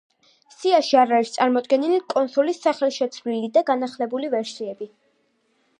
სიაში 0.53 0.95
არ 1.01 1.13
არის 1.17 1.33
წარმოდგენილი 1.35 1.99
კონსოლის 2.15 2.63
სახეშეცვლილი 2.67 3.53
და 3.59 3.65
განახლებული 3.73 4.33
ვერსიები. 4.37 4.91